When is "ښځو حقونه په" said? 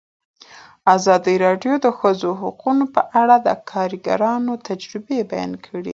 1.99-3.01